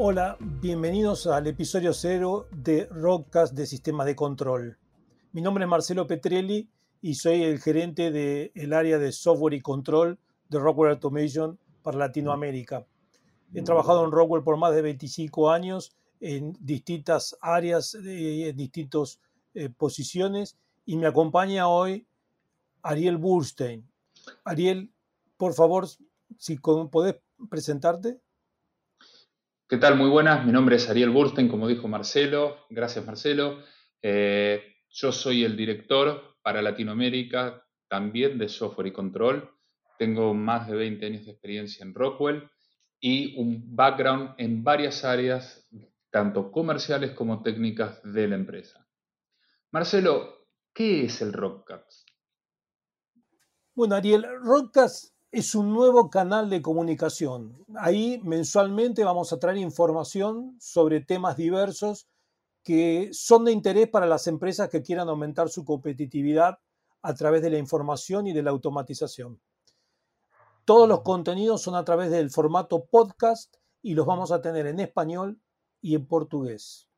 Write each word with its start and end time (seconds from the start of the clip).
Hola, 0.00 0.36
bienvenidos 0.40 1.26
al 1.26 1.48
episodio 1.48 1.92
cero 1.92 2.46
de 2.52 2.86
Rockcast 2.86 3.52
de 3.52 3.66
Sistemas 3.66 4.06
de 4.06 4.14
Control. 4.14 4.78
Mi 5.32 5.42
nombre 5.42 5.64
es 5.64 5.68
Marcelo 5.68 6.06
Petrelli 6.06 6.70
y 7.02 7.14
soy 7.14 7.42
el 7.42 7.58
gerente 7.58 8.12
del 8.12 8.72
área 8.74 8.98
de 8.98 9.10
software 9.10 9.54
y 9.54 9.60
control 9.60 10.20
de 10.50 10.60
Rockwell 10.60 10.92
Automation 10.92 11.58
para 11.82 11.98
Latinoamérica. 11.98 12.86
He 13.52 13.62
trabajado 13.62 14.04
en 14.04 14.12
Rockwell 14.12 14.44
por 14.44 14.56
más 14.56 14.72
de 14.72 14.82
25 14.82 15.50
años 15.50 15.96
en 16.20 16.56
distintas 16.60 17.36
áreas, 17.40 17.96
en 17.96 18.56
distintas 18.56 19.20
eh, 19.54 19.68
posiciones 19.68 20.56
y 20.86 20.96
me 20.96 21.08
acompaña 21.08 21.66
hoy 21.66 22.06
Ariel 22.82 23.16
Burstein. 23.16 23.90
Ariel, 24.44 24.92
por 25.36 25.54
favor, 25.54 25.88
si 26.36 26.56
podés 26.56 27.16
presentarte. 27.50 28.20
¿Qué 29.70 29.76
tal? 29.76 29.98
Muy 29.98 30.08
buenas. 30.08 30.46
Mi 30.46 30.50
nombre 30.50 30.76
es 30.76 30.88
Ariel 30.88 31.10
Bursten, 31.10 31.46
como 31.46 31.68
dijo 31.68 31.88
Marcelo. 31.88 32.56
Gracias, 32.70 33.04
Marcelo. 33.04 33.62
Eh, 34.00 34.62
yo 34.88 35.12
soy 35.12 35.44
el 35.44 35.58
director 35.58 36.38
para 36.40 36.62
Latinoamérica 36.62 37.62
también 37.86 38.38
de 38.38 38.48
software 38.48 38.86
y 38.86 38.92
control. 38.92 39.50
Tengo 39.98 40.32
más 40.32 40.68
de 40.68 40.74
20 40.74 41.04
años 41.04 41.26
de 41.26 41.32
experiencia 41.32 41.84
en 41.84 41.92
Rockwell 41.92 42.48
y 42.98 43.38
un 43.38 43.76
background 43.76 44.36
en 44.38 44.64
varias 44.64 45.04
áreas, 45.04 45.68
tanto 46.10 46.50
comerciales 46.50 47.10
como 47.10 47.42
técnicas 47.42 48.00
de 48.02 48.26
la 48.26 48.36
empresa. 48.36 48.88
Marcelo, 49.70 50.46
¿qué 50.72 51.04
es 51.04 51.20
el 51.20 51.34
Rockcast? 51.34 52.08
Bueno, 53.74 53.96
Ariel, 53.96 54.24
Rockcast 54.40 55.17
es 55.30 55.54
un 55.54 55.72
nuevo 55.72 56.08
canal 56.08 56.48
de 56.48 56.62
comunicación. 56.62 57.54
Ahí 57.76 58.20
mensualmente 58.24 59.04
vamos 59.04 59.32
a 59.32 59.38
traer 59.38 59.58
información 59.58 60.56
sobre 60.58 61.00
temas 61.00 61.36
diversos 61.36 62.08
que 62.64 63.10
son 63.12 63.44
de 63.44 63.52
interés 63.52 63.88
para 63.88 64.06
las 64.06 64.26
empresas 64.26 64.68
que 64.68 64.82
quieran 64.82 65.08
aumentar 65.08 65.48
su 65.48 65.64
competitividad 65.64 66.58
a 67.02 67.14
través 67.14 67.42
de 67.42 67.50
la 67.50 67.58
información 67.58 68.26
y 68.26 68.32
de 68.32 68.42
la 68.42 68.50
automatización. 68.50 69.40
Todos 70.64 70.88
los 70.88 71.02
contenidos 71.02 71.62
son 71.62 71.76
a 71.76 71.84
través 71.84 72.10
del 72.10 72.30
formato 72.30 72.84
podcast 72.86 73.56
y 73.80 73.94
los 73.94 74.06
vamos 74.06 74.32
a 74.32 74.42
tener 74.42 74.66
en 74.66 74.80
español 74.80 75.40
y 75.80 75.94
en 75.94 76.06
portugués. 76.06 76.88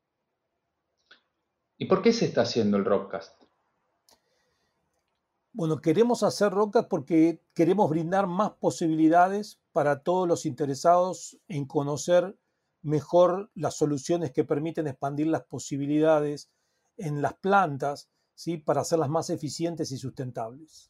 ¿Y 1.77 1.85
por 1.85 2.01
qué 2.01 2.11
se 2.11 2.25
está 2.25 2.41
haciendo 2.41 2.77
el 2.77 2.85
Rockcast? 2.85 3.40
Bueno, 5.53 5.81
queremos 5.81 6.23
hacer 6.23 6.51
rocas 6.51 6.85
porque 6.89 7.41
queremos 7.53 7.89
brindar 7.89 8.27
más 8.27 8.51
posibilidades 8.51 9.59
para 9.73 10.01
todos 10.01 10.27
los 10.27 10.45
interesados 10.45 11.37
en 11.49 11.65
conocer 11.65 12.37
mejor 12.81 13.51
las 13.53 13.77
soluciones 13.77 14.31
que 14.31 14.45
permiten 14.45 14.87
expandir 14.87 15.27
las 15.27 15.43
posibilidades 15.43 16.49
en 16.97 17.21
las 17.21 17.33
plantas, 17.33 18.09
¿sí? 18.33 18.57
para 18.57 18.81
hacerlas 18.81 19.09
más 19.09 19.29
eficientes 19.29 19.91
y 19.91 19.97
sustentables. 19.97 20.89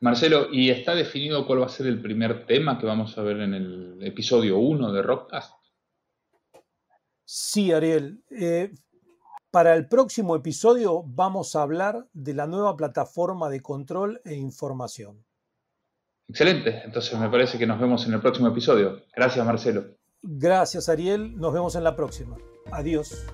Marcelo, 0.00 0.48
¿y 0.52 0.70
está 0.70 0.94
definido 0.94 1.46
cuál 1.46 1.62
va 1.62 1.66
a 1.66 1.70
ser 1.70 1.86
el 1.86 2.02
primer 2.02 2.46
tema 2.46 2.78
que 2.78 2.86
vamos 2.86 3.16
a 3.16 3.22
ver 3.22 3.40
en 3.40 3.54
el 3.54 3.98
episodio 4.02 4.58
1 4.58 4.92
de 4.92 5.02
Rockcast? 5.02 5.54
Sí, 7.24 7.72
Ariel. 7.72 8.22
Eh, 8.30 8.74
para 9.54 9.76
el 9.76 9.86
próximo 9.86 10.34
episodio 10.34 11.04
vamos 11.06 11.54
a 11.54 11.62
hablar 11.62 12.08
de 12.12 12.34
la 12.34 12.48
nueva 12.48 12.76
plataforma 12.76 13.48
de 13.50 13.60
control 13.60 14.20
e 14.24 14.34
información. 14.34 15.24
Excelente, 16.28 16.82
entonces 16.84 17.16
me 17.16 17.28
parece 17.28 17.56
que 17.56 17.64
nos 17.64 17.78
vemos 17.78 18.04
en 18.04 18.14
el 18.14 18.20
próximo 18.20 18.48
episodio. 18.48 19.04
Gracias 19.14 19.46
Marcelo. 19.46 19.84
Gracias 20.22 20.88
Ariel, 20.88 21.36
nos 21.36 21.52
vemos 21.52 21.76
en 21.76 21.84
la 21.84 21.94
próxima. 21.94 22.36
Adiós. 22.72 23.24